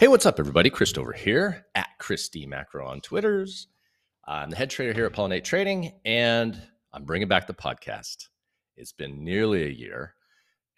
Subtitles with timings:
[0.00, 0.70] Hey, what's up, everybody?
[0.70, 3.66] Chris over here at Chris D Macro on Twitters.
[4.26, 6.58] I'm the head trader here at Pollinate Trading, and
[6.90, 8.28] I'm bringing back the podcast.
[8.78, 10.14] It's been nearly a year,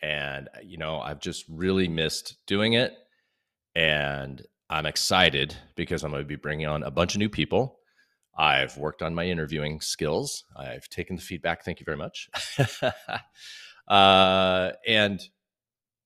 [0.02, 2.94] and you know I've just really missed doing it,
[3.76, 7.78] and I'm excited because I'm going to be bringing on a bunch of new people.
[8.36, 10.42] I've worked on my interviewing skills.
[10.56, 11.64] I've taken the feedback.
[11.64, 12.28] Thank you very much.
[13.86, 15.22] uh, and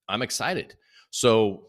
[0.07, 0.77] I'm excited.
[1.09, 1.69] So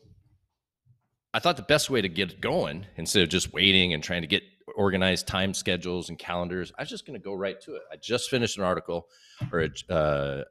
[1.33, 4.21] I thought the best way to get it going instead of just waiting and trying
[4.21, 4.43] to get
[4.75, 7.81] organized time schedules and calendars, I was just going to go right to it.
[7.91, 9.07] I just finished an article
[9.51, 10.43] or a, uh,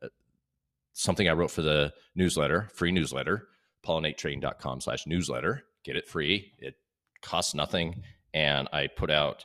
[0.92, 3.48] something I wrote for the newsletter, free newsletter,
[3.84, 5.64] pollinatetrading.com slash newsletter.
[5.84, 6.52] Get it free.
[6.58, 6.74] It
[7.22, 8.02] costs nothing.
[8.34, 9.44] And I put out,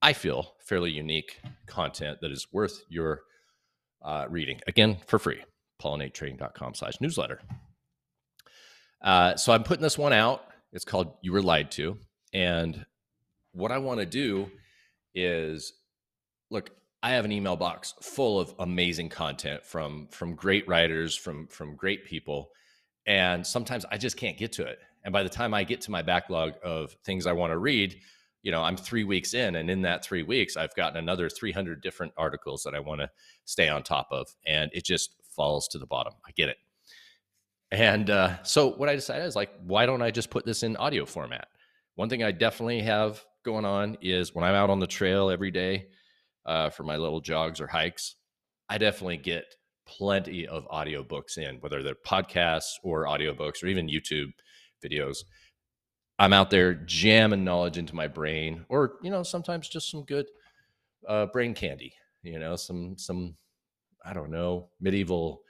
[0.00, 3.22] I feel, fairly unique content that is worth your
[4.02, 4.60] uh, reading.
[4.66, 5.42] Again, for free,
[5.82, 7.40] pollinatetrading.com slash newsletter.
[9.02, 10.44] Uh, so I'm putting this one out.
[10.74, 11.96] It's called You Were Lied to.
[12.34, 12.84] And
[13.52, 14.50] what I want to do
[15.14, 15.72] is
[16.50, 16.70] look,
[17.02, 21.76] I have an email box full of amazing content from from great writers, from from
[21.76, 22.50] great people.
[23.06, 24.78] And sometimes I just can't get to it.
[25.04, 27.96] And by the time I get to my backlog of things I want to read,
[28.42, 31.82] you know, I'm three weeks in, and in that three weeks, I've gotten another 300
[31.82, 33.10] different articles that I want to
[33.44, 36.14] stay on top of, and it just falls to the bottom.
[36.26, 36.56] I get it.
[37.74, 40.76] And uh, so what I decided is like, why don't I just put this in
[40.76, 41.48] audio format?
[41.96, 45.50] One thing I definitely have going on is when I'm out on the trail every
[45.50, 45.88] day
[46.46, 48.14] uh, for my little jogs or hikes,
[48.68, 49.44] I definitely get
[49.88, 54.30] plenty of audiobooks in, whether they're podcasts or audiobooks or even YouTube
[54.80, 55.24] videos.
[56.20, 60.26] I'm out there jamming knowledge into my brain, or you know, sometimes just some good
[61.08, 61.92] uh, brain candy.
[62.22, 63.34] You know, some some
[64.04, 65.42] I don't know medieval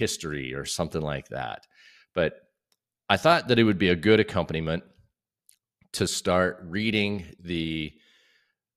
[0.00, 1.66] history or something like that.
[2.14, 2.32] But
[3.08, 4.82] I thought that it would be a good accompaniment
[5.92, 7.92] to start reading the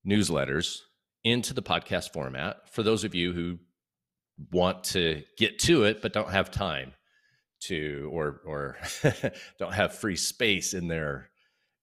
[0.06, 0.78] newsletters
[1.24, 3.58] into the podcast format for those of you who
[4.52, 6.92] want to get to it but don't have time
[7.60, 8.76] to or or
[9.58, 11.30] don't have free space in their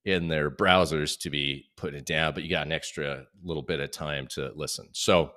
[0.05, 3.79] in their browsers to be putting it down but you got an extra little bit
[3.79, 5.31] of time to listen so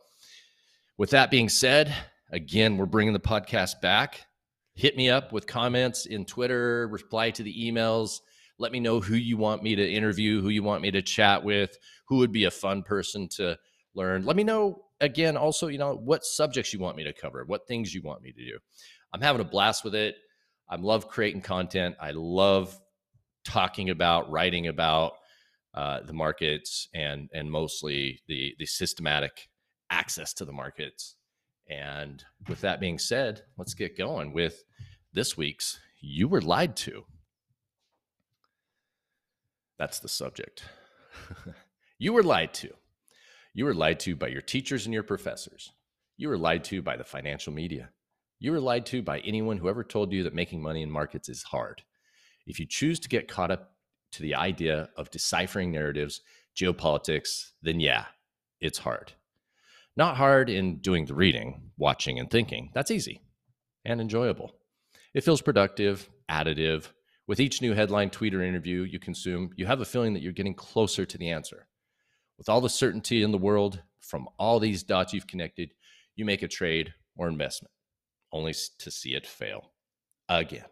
[0.98, 1.94] with that being said
[2.30, 4.26] again we're bringing the podcast back
[4.74, 8.20] hit me up with comments in twitter reply to the emails
[8.58, 11.42] let me know who you want me to interview, who you want me to chat
[11.42, 11.76] with,
[12.06, 13.58] who would be a fun person to
[13.94, 14.24] learn.
[14.24, 17.66] Let me know again also, you know, what subjects you want me to cover, what
[17.66, 18.58] things you want me to do.
[19.12, 20.16] I'm having a blast with it.
[20.68, 21.96] I love creating content.
[22.00, 22.78] I love
[23.44, 25.12] talking about, writing about
[25.74, 29.48] uh, the markets and and mostly the the systematic
[29.90, 31.16] access to the markets.
[31.68, 34.64] And with that being said, let's get going with
[35.12, 37.04] this week's You Were Lied to.
[39.78, 40.64] That's the subject.
[41.98, 42.70] you were lied to.
[43.54, 45.72] You were lied to by your teachers and your professors.
[46.16, 47.90] You were lied to by the financial media.
[48.38, 51.28] You were lied to by anyone who ever told you that making money in markets
[51.28, 51.82] is hard.
[52.46, 53.72] If you choose to get caught up
[54.12, 56.20] to the idea of deciphering narratives,
[56.56, 58.06] geopolitics, then yeah,
[58.60, 59.12] it's hard.
[59.96, 62.70] Not hard in doing the reading, watching, and thinking.
[62.74, 63.22] That's easy
[63.84, 64.52] and enjoyable.
[65.12, 66.88] It feels productive, additive,
[67.26, 70.32] with each new headline, tweet, or interview you consume, you have a feeling that you're
[70.32, 71.66] getting closer to the answer.
[72.36, 75.72] With all the certainty in the world from all these dots you've connected,
[76.16, 77.72] you make a trade or investment,
[78.32, 79.72] only to see it fail
[80.28, 80.66] again.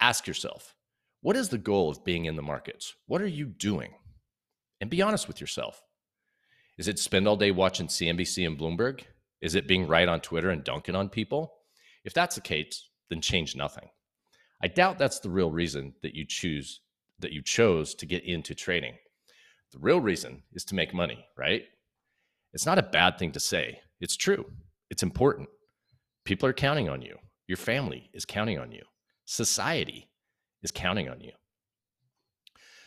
[0.00, 0.74] Ask yourself,
[1.20, 2.94] what is the goal of being in the markets?
[3.06, 3.94] What are you doing?
[4.80, 5.82] And be honest with yourself.
[6.78, 9.02] Is it spend all day watching CNBC and Bloomberg?
[9.40, 11.54] Is it being right on Twitter and dunking on people?
[12.04, 13.88] If that's the case, then change nothing.
[14.62, 16.80] I doubt that's the real reason that you choose
[17.20, 18.94] that you chose to get into trading.
[19.72, 21.64] The real reason is to make money, right?
[22.52, 23.80] It's not a bad thing to say.
[24.00, 24.46] It's true.
[24.88, 25.48] It's important.
[26.24, 27.16] People are counting on you.
[27.48, 28.82] Your family is counting on you.
[29.24, 30.08] Society
[30.62, 31.32] is counting on you.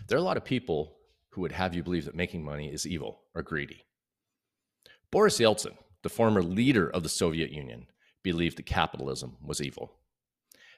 [0.07, 0.95] There are a lot of people
[1.29, 3.85] who would have you believe that making money is evil or greedy.
[5.11, 7.87] Boris Yeltsin, the former leader of the Soviet Union,
[8.23, 9.93] believed that capitalism was evil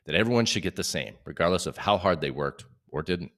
[0.05, 3.31] that everyone should get the same, regardless of how hard they worked or didn't.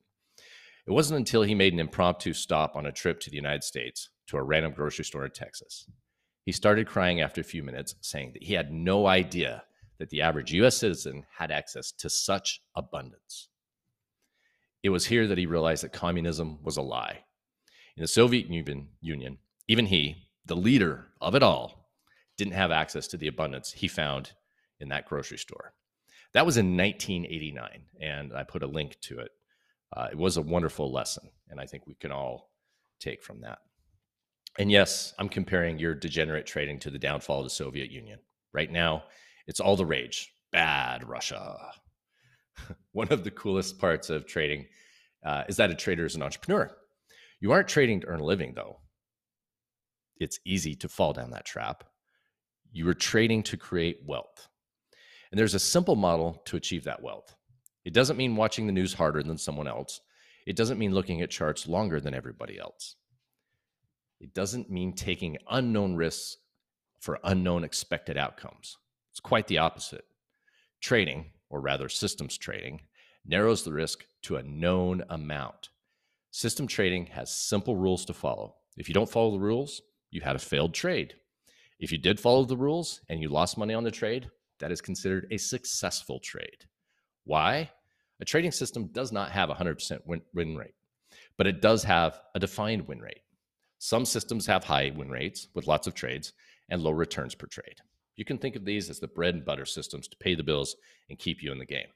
[0.88, 4.10] It wasn't until he made an impromptu stop on a trip to the United States
[4.28, 5.88] to a random grocery store in Texas.
[6.44, 9.64] He started crying after a few minutes, saying that he had no idea
[9.98, 13.50] that the average US citizen had access to such abundance.
[14.84, 17.24] It was here that he realized that communism was a lie.
[17.98, 18.48] In the Soviet
[19.02, 19.38] Union,
[19.68, 21.90] even he, the leader of it all,
[22.38, 24.34] didn't have access to the abundance he found
[24.80, 25.74] in that grocery store.
[26.34, 29.32] That was in 1989, and I put a link to it
[29.96, 32.52] Uh, it was a wonderful lesson, and I think we can all
[33.00, 33.60] take from that.
[34.60, 38.20] And yes, I'm comparing your degenerate trading to the downfall of the Soviet Union.
[38.54, 39.04] Right now,
[39.48, 40.34] it's all the rage.
[40.52, 41.58] Bad Russia.
[42.94, 44.68] One of the coolest parts of trading
[45.26, 46.76] uh, is that a trader is an entrepreneur.
[47.42, 48.80] You aren't trading to earn a living, though.
[50.20, 51.84] It's easy to fall down that trap.
[52.72, 54.48] You are trading to create wealth.
[55.32, 57.36] And there's a simple model to achieve that wealth.
[57.84, 60.02] It doesn't mean watching the news harder than someone else.
[60.48, 62.96] It doesn't mean looking at charts longer than everybody else.
[64.20, 66.38] It doesn't mean taking unknown risks
[67.00, 68.78] for unknown expected outcomes.
[69.12, 70.06] It's quite the opposite.
[70.82, 72.82] Trading, or rather systems trading,
[73.26, 75.70] narrows the risk to a known amount.
[76.32, 78.56] System trading has simple rules to follow.
[78.78, 79.82] If you don't follow the rules,
[80.16, 81.14] you had a failed trade.
[81.78, 84.82] If you did follow the rules and you lost money on the trade, that is
[84.82, 86.66] considered a successful trade.
[87.26, 87.70] Why?
[88.22, 90.74] A trading system does not have a 100% win, win rate,
[91.38, 93.22] but it does have a defined win rate.
[93.78, 96.32] Some systems have high win rates with lots of trades
[96.70, 97.82] and low returns per trade.
[98.16, 100.78] You can think of these as the bread and butter systems to pay the bills
[101.10, 101.88] and keep you in the game.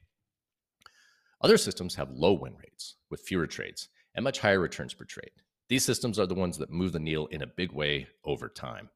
[1.40, 5.30] Other systems have low win rates with fewer trades and much higher returns per trade.
[5.70, 8.90] These systems are the ones that move the needle in a big way over time.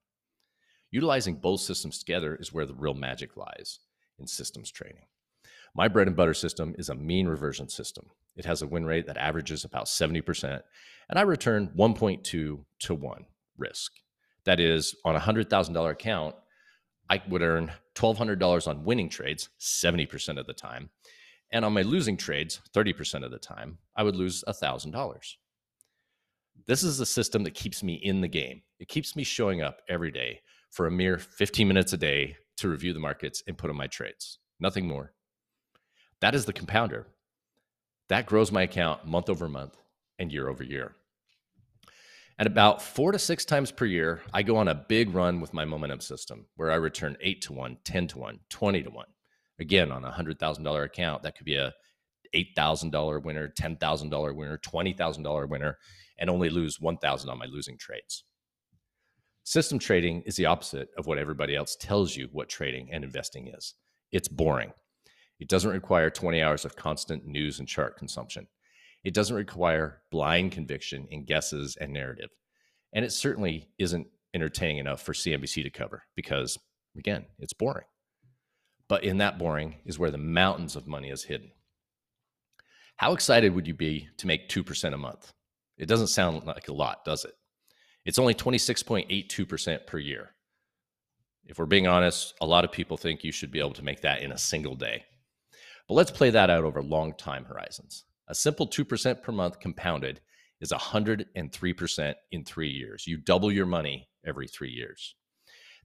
[0.91, 3.79] Utilizing both systems together is where the real magic lies
[4.19, 5.05] in systems trading.
[5.76, 8.06] My bread and butter system is a mean reversion system.
[8.35, 10.62] It has a win rate that averages about 70%,
[11.09, 13.25] and I return 1.2 to 1
[13.56, 13.93] risk.
[14.44, 16.35] That is, on a $100,000 account,
[17.09, 20.91] I would earn $1,200 on winning trades 70% of the time.
[21.53, 25.37] And on my losing trades, 30% of the time, I would lose $1,000.
[26.67, 28.62] This is a system that keeps me in the game.
[28.79, 30.41] It keeps me showing up every day
[30.71, 33.87] for a mere 15 minutes a day to review the markets and put on my
[33.87, 34.39] trades.
[34.61, 35.12] Nothing more.
[36.21, 37.06] That is the compounder.
[38.09, 39.77] That grows my account month over month
[40.19, 40.95] and year over year.
[42.39, 45.55] At about four to six times per year, I go on a big run with
[45.55, 49.06] my momentum system where I return eight to one, 10 to one, 20 to one.
[49.61, 51.73] Again, on a $100,000 account, that could be a
[52.35, 55.79] $8,000 winner, $10,000 winner, $20,000 winner,
[56.19, 58.25] and only lose 1,000 on my losing trades.
[59.44, 63.49] System trading is the opposite of what everybody else tells you what trading and investing
[63.49, 63.75] is.
[64.11, 64.72] It's boring.
[65.38, 68.46] It doesn't require 20 hours of constant news and chart consumption.
[69.05, 72.31] It doesn't require blind conviction in guesses and narrative.
[72.94, 76.58] And it certainly isn't entertaining enough for CNBC to cover because,
[76.96, 77.84] again, it's boring.
[78.88, 81.50] But in that boring is where the mountains of money is hidden.
[82.96, 85.32] How excited would you be to make 2% a month?
[85.79, 87.35] It doesn't sound like a lot, does it?
[88.05, 90.31] It's only 26.82% per year.
[91.47, 94.00] If we're being honest, a lot of people think you should be able to make
[94.03, 95.05] that in a single day.
[95.88, 98.05] But let's play that out over long time horizons.
[98.29, 100.21] A simple 2% per month compounded
[100.61, 103.06] is 103% in three years.
[103.06, 105.15] You double your money every three years.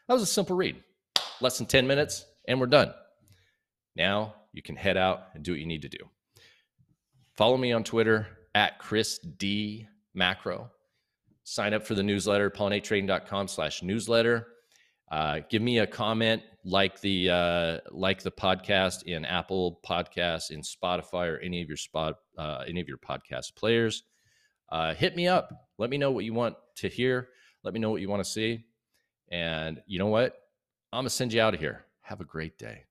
[0.07, 0.83] That was a simple read,
[1.41, 2.93] less than 10 minutes, and we're done.
[3.97, 5.99] Now you can head out and do what you need to do.
[7.37, 10.71] Follow me on Twitter at Chris D Macro
[11.51, 14.47] sign up for the newsletter, pollinatetrading.com slash newsletter.
[15.11, 20.61] Uh, give me a comment, like the uh, like the podcast in Apple Podcasts, in
[20.61, 24.05] Spotify, or any of your spot uh, any of your podcast players.
[24.71, 25.51] Uh, hit me up.
[25.79, 27.29] Let me know what you want to hear.
[27.65, 28.65] Let me know what you want to see.
[29.33, 30.37] And you know what?
[30.93, 31.85] I'm gonna send you out of here.
[32.03, 32.85] Have a great day.